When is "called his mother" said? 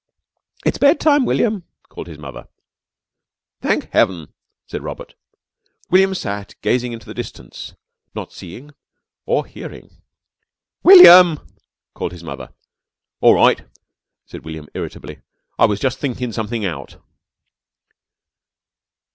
1.87-2.47, 11.93-12.49